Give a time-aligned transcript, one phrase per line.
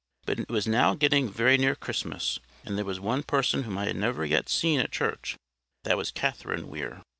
[0.25, 3.85] But it was now getting very near Christmas, and there was one person whom I
[3.85, 5.37] had never yet seen at church:
[5.83, 7.03] that was Catherine Weir.